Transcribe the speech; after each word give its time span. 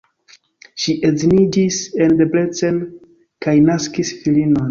Ŝi 0.83 0.93
edziniĝis 1.09 1.77
en 2.05 2.17
Debrecen 2.21 2.79
kaj 3.47 3.57
naskis 3.67 4.13
filinon. 4.23 4.59